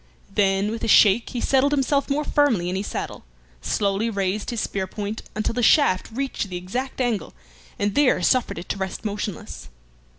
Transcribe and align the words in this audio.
Then 0.33 0.71
with 0.71 0.83
a 0.83 0.87
shake 0.87 1.29
he 1.29 1.39
settled 1.39 1.71
himself 1.73 2.09
more 2.09 2.23
firmly 2.23 2.69
in 2.71 2.75
his 2.75 2.87
saddle, 2.87 3.23
slowly 3.61 4.09
raised 4.09 4.49
his 4.49 4.59
spear 4.59 4.87
point 4.87 5.21
until 5.35 5.53
the 5.53 5.61
shaft 5.61 6.09
reached 6.11 6.49
the 6.49 6.57
exact 6.57 6.99
angle, 6.99 7.33
and 7.77 7.93
there 7.93 8.19
suffered 8.23 8.57
it 8.57 8.67
to 8.69 8.77
rest 8.77 9.05
motionless. 9.05 9.69